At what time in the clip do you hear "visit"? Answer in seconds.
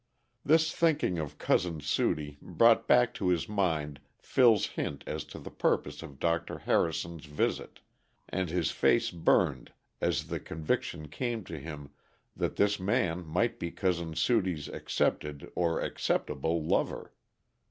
7.25-7.81